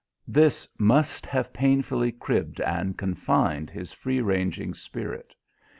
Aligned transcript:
This 0.27 0.67
must 0.79 1.27
have 1.27 1.53
painfully 1.53 2.11
cribbed 2.11 2.59
and 2.59 2.97
confined 2.97 3.69
his 3.69 3.93
free 3.93 4.19
ranging 4.19 4.73
spirit. 4.73 5.35